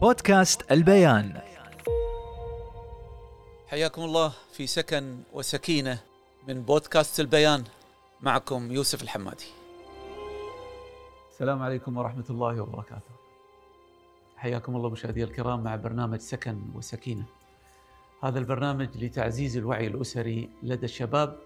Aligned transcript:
بودكاست 0.00 0.72
البيان. 0.72 1.40
حياكم 3.68 4.02
الله 4.02 4.32
في 4.52 4.66
سكن 4.66 5.18
وسكينة 5.32 5.98
من 6.48 6.62
بودكاست 6.62 7.20
البيان. 7.20 7.64
معكم 8.20 8.72
يوسف 8.72 9.02
الحمادي. 9.02 9.46
السلام 11.30 11.62
عليكم 11.62 11.96
ورحمة 11.96 12.24
الله 12.30 12.60
وبركاته. 12.60 13.10
حياكم 14.36 14.76
الله 14.76 14.90
مشاهدي 14.90 15.24
الكرام 15.24 15.62
مع 15.62 15.76
برنامج 15.76 16.18
سكن 16.18 16.62
وسكينة. 16.74 17.24
هذا 18.22 18.38
البرنامج 18.38 19.04
لتعزيز 19.04 19.56
الوعي 19.56 19.86
الأسري 19.86 20.50
لدى 20.62 20.84
الشباب 20.84 21.38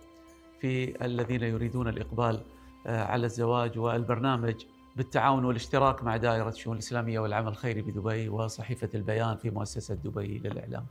في 0.61 1.05
الذين 1.05 1.43
يريدون 1.43 1.89
الإقبال 1.89 2.43
آه، 2.87 3.05
على 3.05 3.27
الزواج. 3.27 3.79
والبرنامج 3.79 4.65
بالتعاون 4.97 5.45
والاشتراك 5.45 6.05
مع 6.05 6.17
دائرة 6.17 6.49
الشؤون 6.49 6.77
الإسلامية 6.77 7.19
والعمل 7.19 7.49
الخيري 7.49 7.83
بدبي 7.83 8.29
وصحيفة 8.29 8.89
البيان 8.95 9.37
في 9.37 9.51
مؤسسة 9.51 9.95
دبي 9.95 10.39
للإعلام. 10.39 10.87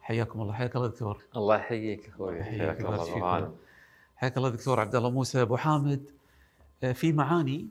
حياكم 0.00 0.40
الله. 0.40 0.52
حياك 0.52 0.76
الله 0.76 0.88
دكتور. 0.88 1.22
الله 1.36 1.56
يحييك 1.56 2.08
أخوي. 2.08 2.44
حياك 2.44 2.80
الله 2.80 3.52
حياك 4.16 4.36
الله 4.36 4.48
دكتور 4.48 4.80
عبد 4.80 4.94
الله 4.94 5.10
موسى 5.10 5.42
أبو 5.42 5.56
حامد. 5.56 6.10
آه، 6.82 6.92
في 6.92 7.12
معاني 7.12 7.68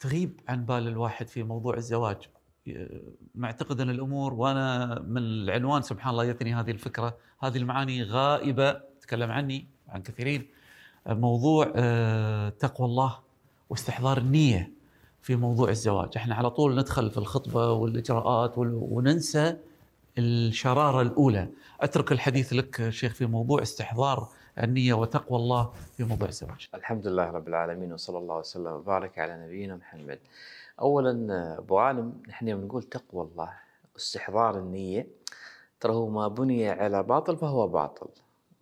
تغيب 0.00 0.40
عن 0.48 0.64
بال 0.64 0.88
الواحد 0.88 1.28
في 1.28 1.42
موضوع 1.42 1.76
الزواج. 1.76 2.28
آه، 2.68 3.00
معتقد 3.34 3.80
أن 3.80 3.90
الأمور 3.90 4.34
وأنا 4.34 4.98
من 5.06 5.18
العنوان 5.18 5.82
سبحان 5.82 6.10
الله 6.10 6.24
يثني 6.24 6.54
هذه 6.54 6.70
الفكرة. 6.70 7.16
هذه 7.40 7.56
المعاني 7.56 8.02
غائبة. 8.02 8.80
تكلم 9.00 9.30
عني 9.30 9.66
عن 9.88 10.02
كثيرين. 10.02 10.46
موضوع 11.06 11.72
آه، 11.76 12.48
تقوى 12.48 12.86
الله 12.86 13.18
واستحضار 13.70 14.18
النية. 14.18 14.81
في 15.22 15.36
موضوع 15.36 15.68
الزواج. 15.68 16.16
إحنا 16.16 16.34
على 16.34 16.50
طول 16.50 16.76
ندخل 16.76 17.10
في 17.10 17.18
الخطبة 17.18 17.72
والإجراءات 17.72 18.52
وننسى 18.58 19.56
الشرارة 20.18 21.02
الأولى. 21.02 21.48
أترك 21.80 22.12
الحديث 22.12 22.52
لك 22.52 22.88
شيخ 22.88 23.12
في 23.12 23.26
موضوع 23.26 23.62
استحضار 23.62 24.28
النية 24.62 24.94
وتقوى 24.94 25.38
الله 25.38 25.72
في 25.96 26.04
موضوع 26.04 26.28
الزواج. 26.28 26.68
الحمد 26.74 27.06
لله 27.06 27.30
رب 27.30 27.48
العالمين 27.48 27.92
وصلى 27.92 28.18
الله 28.18 28.38
وسلم 28.38 28.72
وبارك 28.72 29.18
على 29.18 29.46
نبينا 29.46 29.76
محمد. 29.76 30.18
اولا 30.80 31.58
أبو 31.58 31.78
عالم 31.78 32.22
نحن 32.28 32.48
نقول 32.48 32.82
تقوى 32.82 33.24
الله 33.24 33.52
واستحضار 33.94 34.58
النية. 34.58 35.06
ترى 35.80 35.92
هو 35.92 36.08
ما 36.08 36.28
بني 36.28 36.68
على 36.68 37.02
باطل 37.02 37.36
فهو 37.36 37.68
باطل 37.68 38.08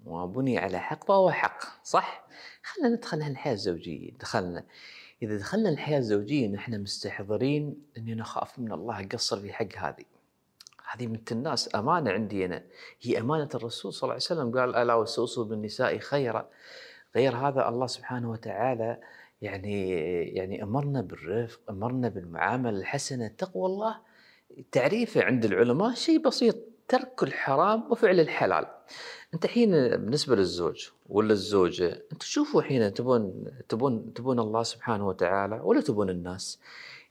وما 0.07 0.27
بني 0.27 0.59
على 0.59 0.79
حق 0.79 1.05
فهو 1.05 1.31
حق 1.31 1.59
صح؟ 1.85 2.27
خلينا 2.63 2.97
ندخل 2.97 3.23
الحياة 3.23 3.53
الزوجية 3.53 4.11
دخلنا 4.21 4.65
إذا 5.23 5.37
دخلنا 5.37 5.69
الحياة 5.69 5.99
الزوجية 5.99 6.49
نحن 6.49 6.83
مستحضرين 6.83 7.77
إني 7.99 8.15
نخاف 8.15 8.59
من 8.59 8.73
الله 8.73 9.07
قصر 9.07 9.41
في 9.41 9.53
حق 9.53 9.77
هذه. 9.77 10.05
هذه 10.93 11.07
من 11.07 11.21
الناس 11.33 11.75
أمانة 11.75 12.11
عندي 12.11 12.45
أنا. 12.45 12.65
هي 13.03 13.21
أمانة 13.21 13.49
الرسول 13.55 13.93
صلى 13.93 14.03
الله 14.03 14.13
عليه 14.13 14.25
وسلم. 14.25 14.59
قال 14.59 14.77
ألا 14.77 14.95
واستوصوا 14.95 15.45
بالنساء 15.45 15.99
خيرا. 15.99 16.49
غير 17.17 17.37
هذا 17.37 17.69
الله 17.69 17.87
سبحانه 17.87 18.31
وتعالى 18.31 19.01
يعني 19.43 19.91
يعني 20.35 20.63
أمرنا 20.63 21.01
بالرفق 21.01 21.61
أمرنا 21.71 22.09
بالمعاملة 22.09 22.79
الحسنة. 22.79 23.29
تقوى 23.29 23.67
الله 23.67 23.97
تعريفه 24.73 25.25
عند 25.25 25.45
العلماء 25.45 25.95
شيء 25.95 26.23
بسيط. 26.23 26.57
ترك 26.91 27.23
الحرام 27.23 27.93
وفعل 27.93 28.21
الحلال. 28.21 28.67
أنت 29.35 29.47
حين 29.47 29.71
بالنسبة 29.71 30.37
للزوج 30.37 30.89
ولا 31.09 31.33
الزوجه 31.33 32.03
انت 32.13 32.23
شوفوا 32.23 32.63
حين 32.63 32.95
تبون 32.95 33.45
تبون 33.69 34.13
تبون 34.15 34.39
الله 34.41 34.63
سبحانه 34.63 35.07
وتعالى 35.09 35.61
ولا 35.65 35.81
تبون 35.81 36.11
الناس. 36.11 36.61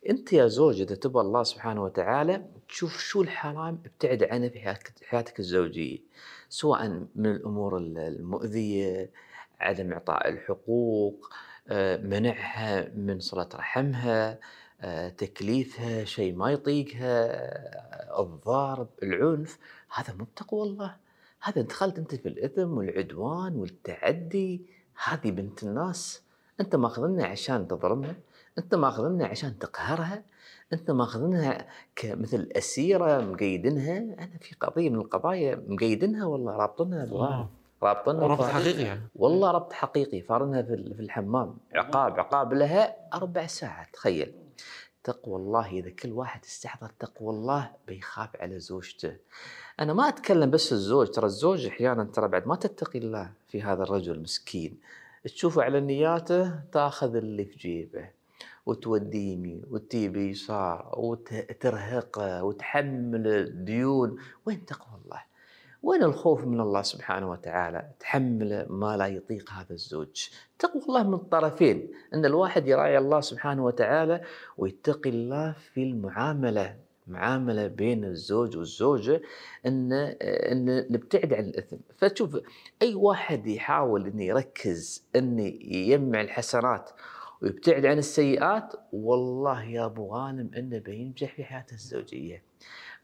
أنت 0.09 0.33
يا 0.33 0.47
زوج 0.47 0.81
إذا 0.81 0.95
تبغى 0.95 1.21
الله 1.21 1.43
سبحانه 1.43 1.83
وتعالى 1.83 2.45
تشوف 2.69 2.99
شو 2.99 3.21
الحرام 3.21 3.81
ابتعد 3.85 4.23
عنه 4.23 4.49
في 4.49 4.59
حياتك 5.05 5.39
الزوجية 5.39 5.99
سواء 6.49 6.87
من 7.15 7.31
الأمور 7.31 7.77
المؤذية 7.77 9.11
عدم 9.59 9.91
إعطاء 9.91 10.29
الحقوق 10.29 11.29
آه، 11.67 11.97
منعها 11.97 12.89
من 12.95 13.19
صله 13.19 13.49
رحمها 13.55 14.39
تكليفها 15.17 16.03
شيء 16.03 16.35
ما 16.35 16.51
يطيقها 16.51 17.25
آه، 17.25 18.21
الضرب 18.21 18.87
العنف 19.03 19.57
هذا 19.95 20.13
مو 20.13 20.23
بتقوى 20.23 20.63
الله. 20.63 20.95
هذا 21.41 21.61
دخلت 21.61 21.97
أنت 21.97 22.15
في 22.15 22.27
الإثم 22.27 22.77
والعدوان 22.77 23.55
والتعدي. 23.55 24.61
هذه 25.03 25.31
بنت 25.31 25.63
الناس. 25.63 26.21
أنت 26.59 26.75
ماخذنا 26.75 27.25
عشان 27.25 27.67
تظلمها 27.67 28.15
أنت 28.57 28.75
ماخذنها 28.75 29.27
عشان 29.27 29.59
تقهرها 29.59 30.23
أنت 30.73 30.91
ماخذنها 30.91 31.67
كمثل 31.95 32.49
أسيرة 32.55 33.21
مقيدنها 33.21 33.97
أنا 33.97 34.37
في 34.41 34.55
قضية 34.59 34.89
من 34.89 34.95
القضايا 34.95 35.63
مقيدنها 35.67 36.25
والله 36.25 36.57
رابطنها 36.57 37.49
رابطنها 37.83 38.27
ربط 38.27 38.43
حقيقي 38.45 38.83
يعني. 38.83 39.01
والله 39.15 39.51
ربط 39.51 39.73
حقيقي. 39.73 40.21
فارنها 40.21 40.61
في 40.61 40.73
الحمام. 40.73 41.57
عقاب 41.75 42.19
عقاب 42.19 42.53
لها 42.53 42.95
أربع 43.13 43.47
ساعات 43.47 43.87
تخيل. 43.93 44.33
تقوى 45.03 45.35
الله 45.35 45.67
إذا 45.69 45.89
كل 45.89 46.11
واحد 46.11 46.45
استحضر 46.45 46.91
تقوى 46.99 47.29
الله 47.29 47.71
بيخاف 47.87 48.29
على 48.41 48.59
زوجته 48.59 49.15
أنا 49.79 49.93
ما 49.93 50.07
أتكلم 50.07 50.51
بس 50.51 50.73
الزوج 50.73 51.07
ترى 51.11 51.25
الزوج 51.25 51.65
أحيانا 51.65 52.03
ترى 52.03 52.27
بعد 52.27 52.47
ما 52.47 52.55
تتقي 52.55 52.99
الله 52.99 53.31
في 53.47 53.61
هذا 53.61 53.83
الرجل 53.83 54.11
المسكين 54.15 54.79
تشوفه 55.23 55.63
على 55.63 55.79
نياته 55.79 56.59
تأخذ 56.71 57.15
اللي 57.15 57.45
في 57.45 57.57
جيبه 57.57 58.09
وتوديه 58.65 59.33
يمين 59.33 59.63
وتجيب 59.71 60.15
يسار 60.15 60.93
وترهقه 60.97 62.43
وتحمل 62.43 63.27
الديون 63.27 64.17
وين 64.45 64.65
تقوى 64.65 64.99
الله؟ 65.05 65.28
وين 65.83 66.03
الخوف 66.03 66.45
من 66.45 66.61
الله 66.61 66.81
سبحانه 66.81 67.29
وتعالى؟ 67.29 67.89
تحمل 67.99 68.65
ما 68.69 68.97
لا 68.97 69.07
يطيق 69.07 69.49
هذا 69.51 69.71
الزوج. 69.71 70.29
تقوى 70.59 70.83
الله 70.83 71.03
من 71.07 71.13
الطرفين، 71.13 71.91
إن 72.13 72.25
الواحد 72.25 72.67
يراعي 72.67 72.97
الله 72.97 73.21
سبحانه 73.21 73.65
وتعالى 73.65 74.21
ويتقي 74.57 75.09
الله 75.09 75.55
في 75.73 75.83
المعاملة 75.83 76.75
معاملة 77.07 77.67
بين 77.67 78.05
الزوج 78.05 78.57
والزوجة 78.57 79.21
إن 79.65 79.93
إن 80.21 80.85
نبتعد 80.89 81.33
عن 81.33 81.43
الإثم، 81.43 81.77
فتشوف 81.97 82.37
أي 82.81 82.95
واحد 82.95 83.47
يحاول 83.47 84.07
انه 84.07 84.23
يركز 84.23 85.03
انه 85.15 85.43
يجمع 85.61 86.21
الحسنات 86.21 86.89
ويبتعد 87.41 87.85
عن 87.85 87.97
السيئات 87.97 88.73
والله 88.93 89.63
يا 89.63 89.85
أبو 89.85 90.07
غانم 90.15 90.51
إنه 90.57 90.77
بينجح 90.77 91.35
في 91.35 91.43
حياته 91.43 91.73
الزوجية. 91.73 92.43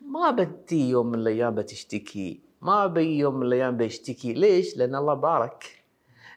ما 0.02 0.32
بتي 0.32 0.90
يوم 0.90 1.08
من 1.08 1.20
الأيام 1.20 1.56
بتشتكي، 1.56 2.45
ما 2.62 2.88
بي 2.88 3.18
يوم 3.18 3.36
من 3.36 3.46
الأيام 3.46 3.78
بيشتكي، 3.78 4.34
ليش؟ 4.34 4.78
لأن 4.78 4.96
الله 4.96 5.14
بارك. 5.14 5.84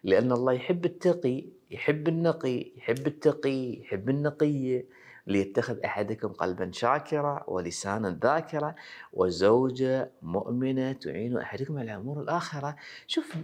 لأن 0.05 0.33
الله 0.33 0.53
يحب 0.53 0.85
التقي، 0.85 1.45
يحب 1.71 2.09
النقي، 2.09 2.73
يحب 2.77 3.07
التقي، 3.07 3.81
يحب 3.81 4.09
النقيه. 4.11 4.99
ليتخذ 5.29 5.79
أحدكم 5.85 6.29
قلبا 6.29 6.71
شاكرا 6.73 7.45
ولسانا 7.47 8.19
ذاكرا 8.23 8.75
وزوجة 9.13 10.11
مؤمنة 10.23 10.93
تعين 10.93 11.39
أحدكم 11.39 11.79
على 11.79 11.95
امور 11.95 12.21
الآخرة 12.21 12.77
شوف 13.07 13.35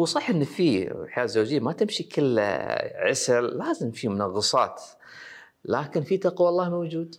هو 0.00 0.04
صح 0.04 0.30
إن 0.30 0.44
في 0.44 0.92
الحياة 0.92 1.24
الزوجيه 1.24 1.60
ما 1.60 1.72
تمشي 1.72 2.02
كلها 2.02 3.06
عسل 3.08 3.44
لازم 3.44 3.90
في 3.90 4.08
منغصات 4.08 4.82
لكن 5.64 6.02
في 6.02 6.18
تقوى 6.18 6.48
الله 6.48 6.70
موجود 6.70 7.16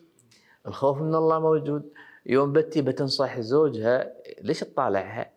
الخوف 0.68 0.97
من 1.02 1.16
الله 1.16 1.40
موجود 1.40 1.90
يوم 2.26 2.54
بتي 2.54 2.82
بتنصح 2.82 3.40
زوجها 3.40 4.14
ليش 4.42 4.59
تطالعها؟ 4.59 5.32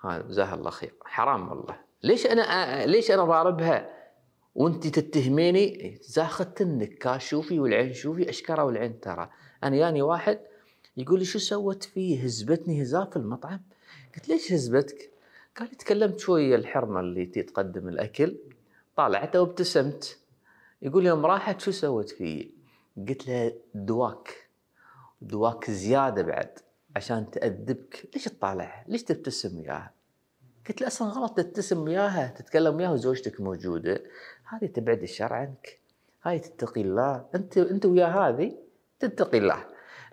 ها 0.00 0.18
جزاها 0.18 0.54
الله 0.54 0.70
خير. 0.70 0.94
حرام 1.04 1.48
والله. 1.48 1.76
ليش 2.02 2.26
أنا 2.26 2.86
ليش 2.86 3.10
أنا 3.10 3.24
ضاربها؟ 3.24 3.90
وأنت 4.54 4.86
تتهميني؟ 4.86 5.98
زاخت 6.02 6.60
النكاش 6.60 7.28
شوفي 7.28 7.58
والعين 7.58 7.92
شوفي 7.92 8.30
أشكره 8.30 8.64
والعين 8.64 9.00
ترى. 9.00 9.30
أنا 9.64 9.76
ياني 9.76 10.02
واحد 10.02 10.38
يقول 10.96 11.18
لي 11.18 11.24
شو 11.24 11.38
سوت 11.38 11.84
فيه 11.84 12.24
هزبتني 12.24 12.82
هزاف 12.82 13.10
في 13.10 13.16
المطعم؟ 13.16 13.60
قلت 14.14 14.28
ليش 14.28 14.52
هزبتك؟ 14.52 15.10
قال 15.58 15.70
تكلمت 15.70 16.18
شوية 16.18 16.56
الحرمة 16.56 17.00
اللي 17.00 17.26
تقدم 17.26 17.88
الأكل 17.88 18.36
طالعته 18.96 19.40
وابتسمت. 19.40 20.18
يقول 20.82 21.06
يوم 21.06 21.26
راحت 21.26 21.60
شو 21.60 21.70
سوت 21.70 22.10
فيه 22.10 22.50
قلت 23.08 23.28
له 23.28 23.52
دواك. 23.74 24.47
دواك 25.20 25.70
زيادة 25.70 26.22
بعد 26.22 26.58
عشان 26.96 27.30
تأدبك 27.30 28.08
ليش 28.14 28.24
تطالعها؟ 28.24 28.84
ليش 28.88 29.02
تبتسم 29.02 29.58
وياها؟ 29.58 29.92
قلت 30.68 30.80
له 30.80 30.86
أصلا 30.86 31.08
غلط 31.08 31.36
تبتسم 31.36 31.82
وياها 31.82 32.34
تتكلم 32.38 32.76
وياها 32.76 32.90
وزوجتك 32.90 33.40
موجودة. 33.40 34.00
هذه 34.48 34.66
تبعد 34.66 35.02
الشر 35.02 35.32
عنك. 35.32 35.78
هاي 36.22 36.38
تتقي 36.38 36.80
الله. 36.80 37.24
أنت 37.34 37.58
أنت 37.58 37.86
ويا 37.86 38.06
هذه 38.06 38.56
تتقي 39.00 39.38
الله. 39.38 39.64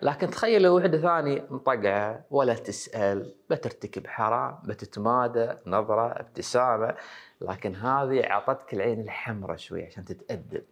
لكن 0.02 0.30
تخيل 0.30 0.62
لو 0.62 0.76
وحدة 0.76 0.98
ثانية 0.98 1.46
مطقعة 1.50 2.24
ولا 2.30 2.54
تسأل 2.54 3.34
بترتكب 3.50 4.06
حرام 4.06 4.58
بتتمادى 4.64 5.48
نظرة 5.66 6.20
ابتسامة. 6.20 6.94
لكن 7.40 7.74
هذه 7.74 8.30
أعطتك 8.30 8.74
العين 8.74 9.00
الحمراء 9.00 9.56
شوي 9.56 9.86
عشان 9.86 10.04
تتادب 10.04 10.64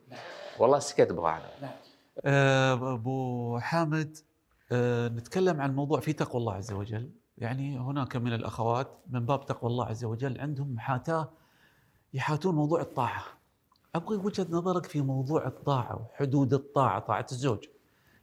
والله 0.58 0.78
سكت 0.78 1.10
ابو 1.10 1.26
أه 1.26 1.40
أبو 2.18 3.58
حامد 3.58 4.16
آه، 4.72 5.08
نتكلم 5.08 5.60
عن 5.60 5.74
موضوع 5.74 6.00
في 6.00 6.12
تقوى 6.12 6.40
الله 6.40 6.54
عز 6.54 6.72
وجل. 6.72 7.10
يعني 7.38 7.78
هناك 7.78 8.16
من 8.16 8.32
الأخوات 8.32 8.98
من 9.10 9.26
باب 9.26 9.46
تقوى 9.46 9.70
الله 9.70 9.86
عز 9.86 10.04
وجل 10.04 10.40
عندهم 10.40 10.74
محاتاة 10.74 11.30
يحاتون 12.14 12.54
موضوع 12.54 12.80
الطاعة. 12.80 13.24
أبغي 13.94 14.16
وجهة 14.16 14.46
نظرك 14.50 14.86
في 14.86 15.00
موضوع 15.02 15.46
الطاعة 15.46 15.96
وحدود 15.96 16.54
الطاعة 16.54 16.98
طاعة 16.98 17.26
الزوج. 17.32 17.64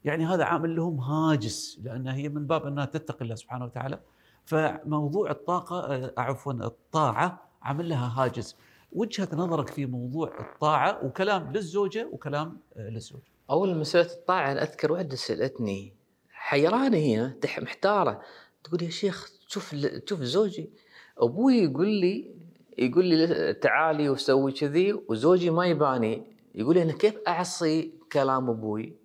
يعني 0.05 0.25
هذا 0.25 0.43
عامل 0.43 0.75
لهم 0.75 0.99
هاجس 0.99 1.79
لأن 1.83 2.07
هي 2.07 2.29
من 2.29 2.47
باب 2.47 2.65
أنها 2.65 2.85
تتقي 2.85 3.21
الله 3.25 3.35
سبحانه 3.35 3.65
وتعالى. 3.65 3.99
فموضوع 4.45 5.31
الطاقة 5.31 5.79
آه، 5.79 6.13
عفوا 6.17 6.53
الطاعة 6.53 7.39
عمل 7.61 7.89
لها 7.89 8.23
هاجس. 8.23 8.55
وجهة 8.91 9.29
نظرك 9.33 9.69
في 9.69 9.85
موضوع 9.85 10.39
الطاعة 10.39 11.05
وكلام 11.05 11.51
للزوجة 11.53 12.09
وكلام 12.11 12.59
آه، 12.77 12.89
للزوج 12.89 13.21
أول 13.49 13.77
مسألة 13.77 14.11
الطاعة 14.11 14.51
أنا 14.51 14.63
أذكر 14.63 14.91
وحده 14.91 15.15
سألتني 15.15 15.93
حيرانة 16.29 16.97
هي 16.97 17.33
محتارة 17.57 18.21
تقول 18.63 18.83
يا 18.83 18.89
شيخ 18.89 19.31
شوف 19.47 19.75
شوف 20.05 20.21
زوجي 20.21 20.69
أبوي 21.17 21.57
يقول 21.57 21.87
لي 21.87 22.35
يقول 22.77 23.05
لي 23.05 23.53
تعالي 23.53 24.09
وسوي 24.09 24.51
كذي 24.51 24.93
وزوجي 24.93 25.49
ما 25.49 25.65
يباني 25.65 26.23
يقول 26.55 26.75
لي 26.75 26.81
أنا 26.81 26.93
كيف 26.93 27.15
أعصي 27.27 27.93
كلام 28.11 28.49
أبوي؟ 28.49 28.95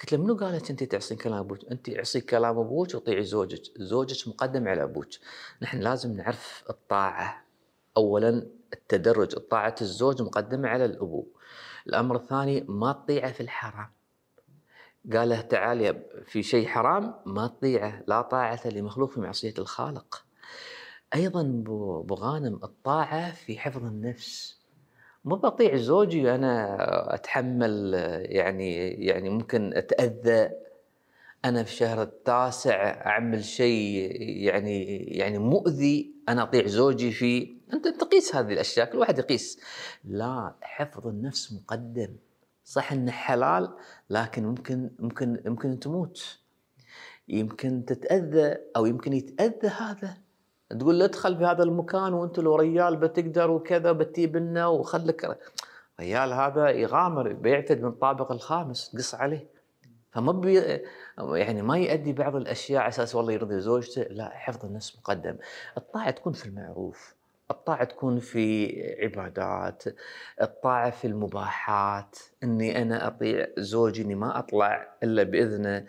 قلت 0.00 0.12
له 0.12 0.18
منو 0.18 0.34
قال 0.34 0.56
لك 0.56 0.70
أنت 0.70 0.84
تعصين 0.84 1.16
كلام 1.16 1.38
أبوك؟ 1.38 1.58
أنت 1.70 1.88
اعصي 1.88 2.20
كلام 2.20 2.58
أبوك 2.58 2.94
وطيعي 2.94 3.24
زوجك، 3.24 3.62
زوجك 3.76 4.28
مقدم 4.28 4.68
على 4.68 4.82
أبوك. 4.82 5.08
نحن 5.62 5.78
لازم 5.78 6.16
نعرف 6.16 6.64
الطاعة. 6.70 7.45
اولا 7.96 8.46
التدرج، 8.72 9.34
طاعة 9.34 9.74
الزوج 9.80 10.22
مقدمة 10.22 10.68
على 10.68 10.84
الأبو. 10.84 11.26
الأمر 11.86 12.16
الثاني 12.16 12.64
ما 12.68 12.92
تطيعه 12.92 13.32
في 13.32 13.40
الحرام. 13.40 13.90
قال 15.12 15.28
له 15.28 16.02
في 16.24 16.42
شيء 16.42 16.66
حرام 16.66 17.14
ما 17.26 17.46
تطيعه، 17.46 18.02
لا 18.06 18.22
طاعة 18.22 18.60
لمخلوق 18.66 19.10
في 19.10 19.20
معصية 19.20 19.54
الخالق. 19.58 20.24
أيضا 21.14 21.40
أبو 21.40 22.14
غانم 22.14 22.60
الطاعة 22.64 23.34
في 23.34 23.58
حفظ 23.58 23.84
النفس. 23.84 24.60
مو 25.24 25.36
بطيع 25.36 25.76
زوجي 25.76 26.34
أنا 26.34 27.14
أتحمل 27.14 27.94
يعني 28.24 28.88
يعني 28.88 29.30
ممكن 29.30 29.74
أتأذى 29.74 30.50
أنا 31.44 31.62
في 31.62 31.70
الشهر 31.70 32.02
التاسع 32.02 32.74
أعمل 33.06 33.44
شيء 33.44 34.12
يعني 34.22 34.96
يعني 34.96 35.38
مؤذي 35.38 36.14
أنا 36.28 36.42
أطيع 36.42 36.66
زوجي 36.66 37.10
فيه 37.10 37.55
أنت 37.72 37.88
تقيس 37.88 38.34
هذه 38.34 38.52
الأشياء 38.52 38.90
كل 38.92 38.98
واحد 38.98 39.18
يقيس. 39.18 39.60
لا 40.04 40.54
حفظ 40.62 41.06
النفس 41.06 41.52
مقدم. 41.52 42.16
صح 42.64 42.92
إنه 42.92 43.12
حلال 43.12 43.74
لكن 44.10 44.44
ممكن 44.46 44.90
ممكن 44.98 45.42
ممكن 45.46 45.78
تموت. 45.78 46.38
يمكن 47.28 47.84
تتأذى 47.84 48.56
أو 48.76 48.86
يمكن 48.86 49.12
يتأذى 49.12 49.68
هذا. 49.68 50.16
تقول 50.80 50.98
له 50.98 51.04
ادخل 51.04 51.36
في 51.36 51.44
هذا 51.44 51.62
المكان 51.62 52.12
وأنت 52.12 52.38
لو 52.38 52.56
ريال 52.56 52.96
بتقدر 52.96 53.50
وكذا 53.50 53.92
بتجيب 53.92 54.36
لنا 54.36 54.66
وخلك. 54.66 55.38
ريال 56.00 56.32
هذا 56.32 56.68
يغامر 56.70 57.32
بيعتد 57.32 57.80
من 57.82 57.88
الطابق 57.88 58.32
الخامس 58.32 58.96
قص 58.96 59.14
عليه. 59.14 59.50
فما 60.10 60.32
بي 60.32 60.80
يعني 61.18 61.62
ما 61.62 61.78
يؤدي 61.78 62.12
بعض 62.12 62.36
الأشياء 62.36 62.80
على 62.80 62.88
أساس 62.88 63.14
والله 63.14 63.32
يرضي 63.32 63.60
زوجته. 63.60 64.02
لا 64.02 64.30
حفظ 64.30 64.64
النفس 64.64 64.96
مقدم. 64.98 65.36
الطاعة 65.76 66.10
تكون 66.10 66.32
في 66.32 66.46
المعروف. 66.46 67.15
الطاعة 67.50 67.84
تكون 67.84 68.18
في 68.18 68.72
عبادات 69.02 69.84
الطاعة 70.42 70.90
في 70.90 71.06
المباحات 71.06 72.18
إني 72.42 72.82
أنا 72.82 73.06
أطيع 73.06 73.46
زوجي 73.58 74.02
إني 74.02 74.14
ما 74.14 74.38
أطلع 74.38 74.96
إلا 75.02 75.22
بإذنه 75.22 75.86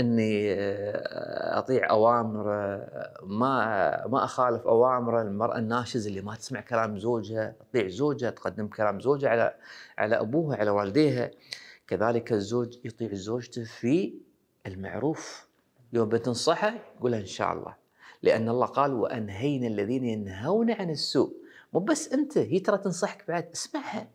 إني 0.00 0.52
آه، 0.52 1.58
أطيع 1.58 1.90
أوامره 1.90 2.86
ما 3.22 4.06
ما 4.06 4.24
أخالف 4.24 4.66
أوامره 4.66 5.22
المرأة 5.22 5.58
الناشزه 5.58 6.08
اللي 6.08 6.20
ما 6.20 6.34
تسمع 6.34 6.60
كلام 6.60 6.98
زوجها 6.98 7.54
تطيع 7.70 7.88
زوجها 7.88 8.30
تقدم 8.30 8.68
كلام 8.68 9.00
زوجها 9.00 9.30
على 9.30 9.54
على 9.98 10.20
أبوها 10.20 10.56
على 10.56 10.70
والديها. 10.70 11.30
كذلك 11.86 12.32
الزوج 12.32 12.78
يطيع 12.84 13.14
زوجته 13.14 13.64
في 13.64 14.14
المعروف. 14.66 15.48
يوم 15.92 16.08
بتنصحه 16.08 16.74
قولها 17.00 17.20
إن 17.20 17.26
شاء 17.26 17.52
الله. 17.52 17.85
لأن 18.26 18.48
الله 18.48 18.66
قال 18.66 18.94
وأنهينا 18.94 19.66
الذين 19.66 20.04
ينهون 20.04 20.70
عن 20.70 20.90
السوء. 20.90 21.36
مو 21.72 21.80
بس 21.80 22.12
أنت 22.12 22.38
هي 22.38 22.60
ترى 22.60 22.78
تنصحك 22.78 23.24
بعد. 23.28 23.50
اسمعها. 23.54 24.08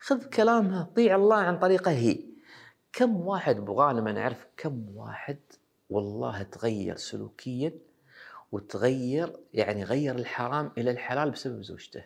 خذ 0.00 0.24
كلامها 0.24 0.90
طيع 0.96 1.16
الله 1.16 1.36
عن 1.36 1.58
طريقها 1.58 1.92
هي. 1.92 2.18
كم 2.92 3.16
واحد 3.16 3.68
أنا 4.08 4.20
اعرف 4.20 4.46
كم 4.56 4.96
واحد 4.96 5.38
والله 5.90 6.42
تغير 6.42 6.96
سلوكيا 6.96 7.72
وتغير 8.52 9.32
يعني 9.52 9.84
غير 9.84 10.14
الحرام 10.14 10.70
إلى 10.78 10.90
الحلال 10.90 11.30
بسبب 11.30 11.62
زوجته. 11.62 12.04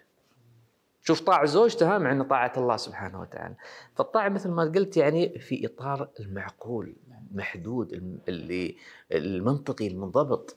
شوف 1.03 1.21
طاع 1.21 1.45
زوجته 1.45 1.99
مع 1.99 2.13
إنه 2.13 2.25
طاعة 2.25 2.53
الله 2.57 2.77
سبحانه 2.77 3.21
وتعالى. 3.21 3.55
فالطاعة 3.95 4.29
مثل 4.29 4.51
ما 4.51 4.63
قلت 4.63 4.97
يعني 4.97 5.39
في 5.39 5.67
إطار 5.67 6.11
المعقول. 6.21 6.97
محدود 7.33 7.93
اللي 8.29 8.77
المنطقي 9.13 9.87
المنضبط. 9.87 10.57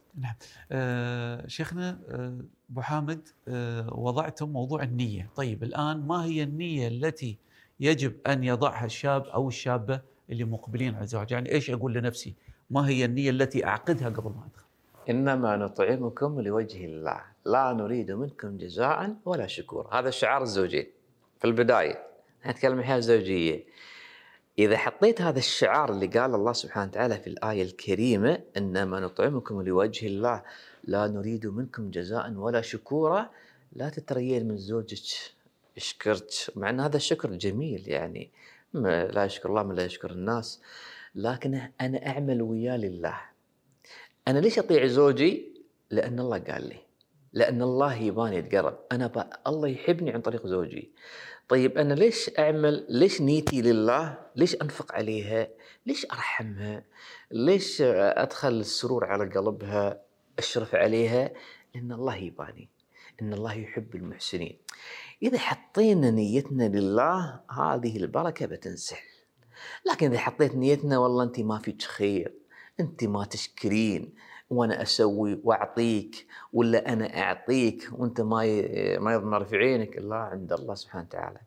آه، 0.72 1.48
شيخنا 1.48 2.00
آه، 2.10 2.40
أبو 2.72 2.82
حامد 2.82 3.28
آه، 3.48 3.94
وضعتم 3.94 4.50
موضوع 4.50 4.84
النية، 4.84 5.30
طيب 5.36 5.64
الآن 5.64 6.08
ما 6.08 6.26
هي 6.26 6.44
النية 6.44 6.88
التي 6.88 7.38
يجب 7.80 8.14
أن 8.28 8.44
يضعها 8.44 8.86
الشاب 8.86 9.26
أو 9.26 9.48
الشابة 9.48 10.02
اللي 10.30 10.44
مقبلين 10.44 10.96
على 10.96 11.04
الزواج؟ 11.04 11.32
يعني 11.32 11.52
إيش 11.52 11.70
أقول 11.70 11.94
لنفسي؟ 11.94 12.36
ما 12.70 12.88
هي 12.90 13.06
النية 13.06 13.30
التي 13.30 13.66
أعقدها 13.66 14.10
قبل 14.10 14.30
ما 14.30 14.46
أدخل؟ 14.46 14.66
إنما 15.10 15.56
نطعمكم 15.56 16.42
لوجه 16.42 16.86
الله، 16.86 17.22
لا 17.46 17.74
نريد 17.74 18.12
منكم 18.12 18.58
جزاء 18.58 19.16
ولا 19.26 19.48
شكور، 19.48 19.88
هذا 19.92 20.10
شعار 20.10 20.42
الزوجين 20.42 20.86
في 21.40 21.48
البداية. 21.48 22.04
نتكلم 22.46 22.80
الحياة 22.80 22.98
الزوجية. 22.98 23.64
إذا 24.60 24.78
حطيت 24.78 25.22
هذا 25.22 25.40
الشعار 25.40 25.92
اللي 25.92 26.08
قال 26.08 26.36
الله 26.36 26.54
سبحانه 26.54 26.88
وتعالى 26.92 27.18
في 27.18 27.28
الآية 27.28 27.64
الكريمة 27.64 28.42
إنما 28.58 29.00
نطعمكم 29.00 29.62
لوجه 29.62 30.08
الله 30.08 30.44
لا 30.84 31.08
نريد 31.08 31.48
منكم 31.48 31.92
جزاء 31.92 32.32
ولا 32.34 32.62
شكورا 32.62 33.30
لا 33.74 33.90
تتريين 33.90 34.48
من 34.48 34.58
زوجك 34.58 35.00
يشكرك 35.78 36.30
مع 36.56 36.70
أن 36.70 36.80
هذا 36.80 36.98
الشكر 36.98 37.32
جميل 37.32 37.84
يعني 37.88 38.32
لا 39.14 39.26
يشكر 39.26 39.50
الله 39.50 39.64
من 39.64 39.76
لا 39.76 39.86
يشكر 39.86 40.12
الناس. 40.12 40.62
لكن 41.16 41.62
أنا 41.82 42.08
أعمل 42.08 42.42
وياه 42.42 42.78
لله. 42.78 43.22
أنا 44.28 44.40
ليش 44.40 44.60
أطيع 44.60 44.86
زوجي؟ 44.86 45.52
لأن 45.90 46.20
الله 46.20 46.40
قال 46.40 46.70
لي. 46.70 46.78
لأن 47.34 47.62
الله 47.62 47.96
يباني 47.96 48.38
يتقرب. 48.38 48.80
أنا. 48.92 49.30
الله 49.48 49.68
يحبني 49.68 50.12
عن 50.12 50.22
طريق 50.22 50.48
زوجي. 50.48 50.92
طيب 51.52 51.78
أنا 51.78 51.94
ليش 51.94 52.32
أعمل؟ 52.40 52.86
ليش 52.90 53.22
نيتي 53.22 53.62
لله؟ 53.62 54.18
ليش 54.36 54.56
أنفق 54.62 54.96
عليها؟ 54.96 55.48
ليش 55.86 56.06
أرحمها؟ 56.06 56.84
ليش 57.32 57.82
أدخل 57.82 58.50
السرور 58.50 59.06
على 59.06 59.30
قلبها؟ 59.30 60.02
أشرف 60.40 60.76
عليها؟ 60.76 61.32
لأن 61.76 61.92
الله 61.92 62.16
يباني 62.16 62.70
إن 63.22 63.34
الله 63.34 63.54
يحب 63.54 63.96
المحسنين. 63.96 64.58
إذا 65.24 65.38
حطينا 65.38 66.12
نيتنا 66.12 66.64
لله 66.64 67.40
هذه 67.50 67.98
البركة 67.98 68.46
بتنسحب. 68.46 69.08
لكن 69.92 70.12
إذا 70.12 70.20
حطيت 70.20 70.56
نيتنا 70.56 70.98
والله 70.98 71.24
انت 71.24 71.40
ما 71.40 71.60
فيك 71.60 71.82
خير 71.82 72.34
انت 72.80 73.04
ما 73.04 73.26
تشكرين. 73.26 74.14
وأنا 74.52 74.82
أسوي 74.82 75.40
وأعطيك 75.44 76.28
ولا 76.54 76.94
أنا 76.94 77.20
أعطيك 77.22 77.90
وأنت 77.98 78.22
ما 78.22 78.46
ي- 78.46 78.98
ما 79.00 79.14
يضمر 79.14 79.46
في 79.46 79.58
عينك 79.58 79.98
الله 79.98 80.16
عند 80.16 80.54
الله 80.54 80.76
سبحانه 80.76 81.06
وتعالى. 81.06 81.40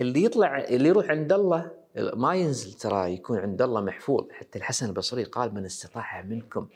اللي 0.00 0.24
يطلع 0.24 0.58
اللي 0.58 0.88
يروح 0.88 1.10
عند 1.10 1.32
الله 1.32 1.70
ما 2.14 2.34
ينزل 2.34 2.72
ترى 2.72 3.12
يكون 3.12 3.38
عند 3.38 3.62
الله 3.62 3.80
محفوظ 3.80 4.24
حتى 4.30 4.58
الحسن 4.58 4.86
البصري 4.88 5.24
قال 5.24 5.54
من 5.54 5.64
استطاع 5.64 6.22
منكم 6.22 6.68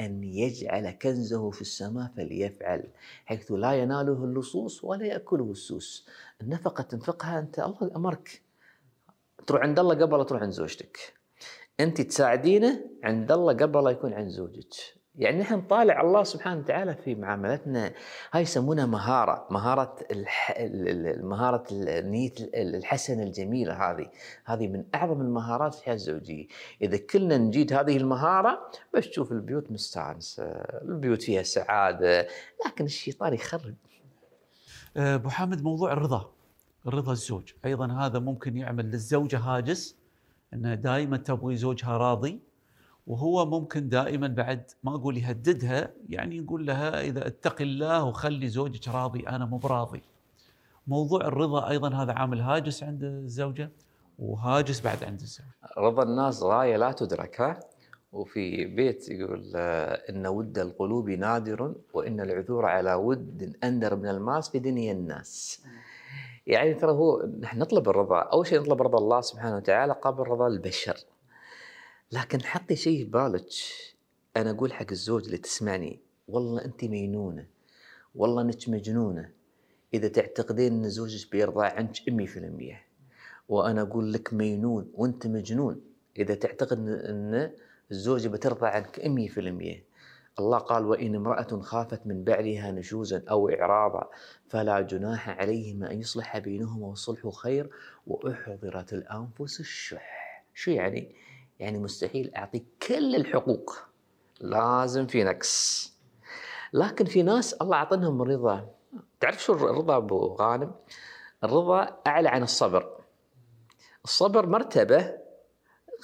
أن 0.00 0.24
يجعل 0.24 0.90
كنزه 0.90 1.50
في 1.50 1.60
السماء 1.60 2.10
فليفعل 2.16 2.84
حيث 3.26 3.52
لا 3.52 3.72
يناله 3.72 4.24
اللصوص 4.24 4.84
ولا 4.84 5.06
يأكله 5.06 5.50
السوس. 5.50 6.06
النفقة 6.42 6.82
تنفقها 6.82 7.38
أنت 7.38 7.58
الله 7.58 7.90
أمرك 7.96 8.42
تروح 9.46 9.62
عند 9.62 9.78
الله 9.78 9.94
قبل 9.94 10.26
تروح 10.26 10.42
عند 10.42 10.52
زوجتك. 10.52 10.98
أنت 11.80 12.00
تساعدينه 12.00 12.84
عند 13.04 13.32
الله 13.32 13.52
قبل 13.52 13.84
لا 13.84 13.90
يكون 13.90 14.12
عند 14.12 14.28
زوجك. 14.28 14.74
يعني 15.14 15.38
نحن 15.38 15.54
نطالع 15.54 16.00
الله 16.00 16.22
سبحانه 16.22 16.60
وتعالى 16.60 16.94
في 16.94 17.14
معاملتنا. 17.14 17.92
هاي 18.32 18.42
يسمونها 18.42 18.86
مهارة، 18.86 19.46
مهارة 19.50 19.96
الح... 20.10 20.50
ال- 20.50 20.88
ال- 20.88 21.26
مهارة 21.26 21.64
النيه 21.72 22.32
الحسنه 22.54 23.22
الجميله 23.22 23.90
هذه، 23.90 24.10
هذه 24.44 24.68
من 24.68 24.84
أعظم 24.94 25.20
المهارات 25.20 25.74
في 25.74 25.80
الحياة 25.80 25.94
الزوجية، 25.94 26.46
إذا 26.82 26.96
كلنا 26.96 27.38
نجيد 27.38 27.72
هذه 27.72 27.96
المهارة 27.96 28.70
بس 28.94 29.10
تشوف 29.10 29.32
البيوت 29.32 29.72
مستانسة، 29.72 30.44
البيوت 30.82 31.22
فيها 31.22 31.42
سعادة، 31.42 32.28
لكن 32.66 32.84
الشيطان 32.84 33.34
يخرب. 33.34 33.74
آه، 34.96 35.14
أبو 35.14 35.28
حامد 35.28 35.62
موضوع 35.62 35.92
الرضا 35.92 36.30
رضا 36.86 37.12
الزوج. 37.12 37.52
أيضا 37.64 37.92
هذا 37.92 38.18
ممكن 38.18 38.56
يعمل 38.56 38.84
للزوجة 38.84 39.38
هاجس 39.38 39.96
انها 40.54 40.74
دائما 40.74 41.16
تبغي 41.16 41.56
زوجها 41.56 41.96
راضي. 41.96 42.49
وهو 43.10 43.46
ممكن 43.46 43.88
دائما 43.88 44.26
بعد 44.26 44.70
ما 44.84 44.94
أقول 44.94 45.16
يهددها 45.16 45.90
يعني 46.08 46.40
نقول 46.40 46.66
لها 46.66 47.00
إذا 47.00 47.26
اتق 47.26 47.60
الله 47.60 48.04
وخلي 48.04 48.48
زوجك 48.48 48.88
راضي 48.88 49.28
أنا 49.28 49.44
مو 49.44 49.58
براضي. 49.58 50.02
موضوع 50.86 51.20
الرضا 51.20 51.68
أيضا 51.68 51.94
هذا 51.94 52.12
عامل 52.12 52.40
هاجس 52.40 52.82
عند 52.82 53.02
الزوجة 53.04 53.70
وهاجس 54.18 54.80
بعد 54.80 55.04
عند 55.04 55.20
الزوج. 55.20 55.46
رضا 55.78 56.02
الناس 56.02 56.42
غايه 56.42 56.76
لا 56.76 56.92
تدرك 56.92 57.40
ها 57.40 57.60
وفي 58.12 58.64
بيت 58.64 59.08
يقول 59.08 59.52
آه، 59.56 60.02
إن 60.10 60.26
ود 60.26 60.58
القلوب 60.58 61.10
نادر 61.10 61.74
وإن 61.94 62.20
العثور 62.20 62.66
على 62.66 62.94
ود 62.94 63.56
أندر 63.64 63.96
من 63.96 64.08
الماس 64.08 64.48
في 64.48 64.58
دنيا 64.58 64.92
الناس. 64.92 65.62
يعني 66.46 66.74
ترى 66.74 66.90
هو 66.90 67.28
نحن 67.40 67.58
نطلب 67.58 67.88
الرضا، 67.88 68.18
أول 68.18 68.46
شيء 68.46 68.60
نطلب 68.60 68.82
رضا 68.82 68.98
الله 68.98 69.20
سبحانه 69.20 69.56
وتعالى 69.56 69.92
قبل 69.92 70.22
رضا 70.22 70.46
البشر. 70.46 70.96
لكن 72.12 72.42
حطي 72.42 72.76
شيء 72.76 73.04
في 73.04 73.10
بالك. 73.10 73.48
أنا 74.36 74.50
أقول 74.50 74.72
حق 74.72 74.86
الزوج 74.90 75.24
اللي 75.24 75.36
تسمعني 75.36 76.00
والله 76.28 76.64
انت 76.64 76.84
مينونه 76.84 77.46
والله 78.14 78.42
أنك 78.42 78.68
مجنونة. 78.68 79.30
إذا 79.94 80.08
تعتقدين 80.08 80.72
إن 80.72 80.88
زوجك 80.88 81.32
بيرضى 81.32 81.66
عنك 81.66 81.96
100% 82.08 82.86
وأنا 83.48 83.82
أقول 83.82 84.12
لك 84.12 84.34
مينون 84.34 84.90
وأنت 84.94 85.26
مجنون. 85.26 85.80
إذا 86.18 86.34
تعتقد 86.34 86.78
إن 86.88 87.50
الزوجة 87.90 88.28
بترضى 88.28 88.66
عنك 88.66 89.00
100% 89.00 89.84
الله 90.38 90.58
قال 90.58 90.86
وإن 90.86 91.14
امرأة 91.14 91.60
خافت 91.60 92.06
من 92.06 92.24
بعلها 92.24 92.70
نشوزا 92.70 93.22
أو 93.30 93.48
إعراضا 93.48 94.10
فلا 94.48 94.80
جناح 94.80 95.28
عليهما 95.28 95.92
أن 95.92 96.00
يصلح 96.00 96.38
بينهما 96.38 96.86
والصلح 96.86 97.28
خير. 97.28 97.70
وأحضرت 98.06 98.92
الأنفس 98.92 99.60
الشح. 99.60 100.44
شو 100.54 100.70
يعني؟ 100.70 101.14
يعني 101.60 101.78
مستحيل 101.78 102.34
أعطيك 102.36 102.64
كل 102.88 103.14
الحقوق. 103.14 103.76
لازم 104.40 105.06
في 105.06 105.24
نقص. 105.24 105.92
لكن 106.72 107.04
في 107.04 107.22
ناس 107.22 107.54
الله 107.54 107.76
أعطنهم 107.76 108.22
الرضا 108.22 108.68
تعرف 109.20 109.42
شو 109.42 109.52
الرضا 109.52 109.96
أبو 109.96 110.36
غانم؟ 110.40 110.72
الرضا 111.44 111.96
أعلى 112.06 112.28
عن 112.28 112.42
الصبر. 112.42 112.96
الصبر 114.04 114.46
مرتبة 114.46 115.18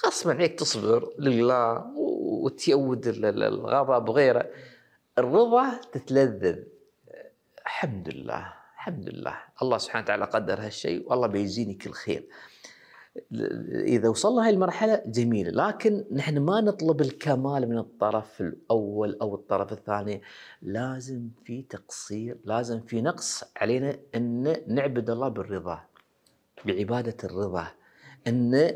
غصبا 0.05 0.33
عليك 0.33 0.59
تصبر 0.59 1.13
لله 1.19 1.85
وتيود 2.43 3.07
الغضب 3.07 4.09
وغيره 4.09 4.49
الرضا 5.17 5.81
تتلذذ. 5.91 6.63
الحمد 7.65 8.09
لله. 8.09 8.53
الحمد 8.73 9.09
لله. 9.09 9.37
الله 9.61 9.77
سبحانه 9.77 10.03
وتعالى 10.03 10.25
قدر 10.25 10.59
هالشيء 10.59 11.09
والله 11.09 11.27
بيجزيني 11.27 11.73
كل 11.73 11.91
خير. 11.91 12.27
إذا 13.71 14.09
وصلنا 14.09 14.45
هاي 14.45 14.49
المرحلة 14.49 15.01
جميله 15.05 15.51
لكن 15.51 16.05
نحن 16.11 16.37
ما 16.37 16.61
نطلب 16.61 17.01
الكمال 17.01 17.69
من 17.69 17.77
الطرف 17.77 18.41
الأول 18.41 19.17
أو 19.21 19.35
الطرف 19.35 19.71
الثاني. 19.71 20.21
لازم 20.61 21.29
في 21.45 21.61
تقصير 21.61 22.37
لازم 22.45 22.81
في 22.81 23.01
نقص 23.01 23.43
علينا 23.57 23.97
إن 24.15 24.55
نعبد 24.67 25.09
الله 25.09 25.27
بالرضا 25.27 25.83
بعبادة 26.65 27.17
الرضا. 27.23 27.67
إن 28.27 28.73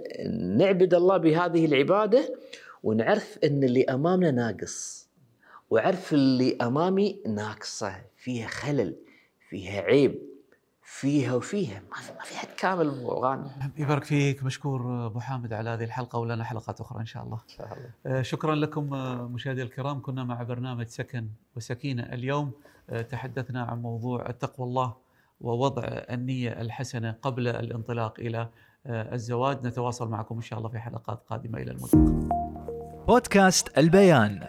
نعبد 0.57 0.93
الله 0.93 1.17
بهذه 1.17 1.65
العبادة 1.65 2.33
ونعرف 2.83 3.39
إن 3.43 3.63
اللي 3.63 3.83
أمامنا 3.83 4.31
ناقص 4.31 5.09
وعرف 5.69 6.13
اللي 6.13 6.57
أمامي 6.61 7.21
ناقصة. 7.27 7.95
فيها 8.15 8.47
خلل 8.47 8.95
فيها 9.49 9.81
عيب. 9.81 10.30
فيها 10.91 11.33
وفيها 11.35 11.81
ما 12.17 12.23
فيها 12.23 12.43
كامل 12.57 12.89
غانم 13.05 13.51
يبارك 13.77 14.03
فيك 14.03 14.43
مشكور 14.43 15.05
أبو 15.05 15.19
حامد 15.19 15.53
على 15.53 15.69
هذه 15.69 15.83
الحلقة 15.83 16.19
ولنا 16.19 16.43
حلقات 16.43 16.81
أخرى 16.81 16.99
إن 16.99 17.05
شاء 17.05 17.23
الله. 17.23 17.39
إن 17.43 17.49
شاء 17.57 17.65
الله. 17.73 18.19
آه، 18.19 18.21
شكرا 18.21 18.55
لكم 18.55 18.93
آه، 18.93 19.27
مشاهدي 19.27 19.61
الكرام 19.61 20.01
كنا 20.01 20.23
مع 20.23 20.43
برنامج 20.43 20.87
سكن 20.87 21.27
وسكينة 21.55 22.03
اليوم 22.03 22.51
آه، 22.89 23.01
تحدثنا 23.01 23.63
عن 23.63 23.81
موضوع 23.81 24.29
التقوى 24.29 24.67
الله 24.67 24.93
ووضع 25.41 25.83
النية 25.87 26.61
الحسنة 26.61 27.15
قبل 27.21 27.47
الانطلاق 27.47 28.19
إلى 28.19 28.49
الزواج 28.87 29.67
نتواصل 29.67 30.09
معكم 30.09 30.35
إن 30.35 30.41
شاء 30.41 30.59
الله 30.59 30.69
في 30.69 30.79
حلقات 30.79 31.23
قادمة 31.29 31.57
إلى 31.57 31.71
الملتقى. 31.71 32.29
بودكاست 33.07 33.77
البيان 33.77 34.47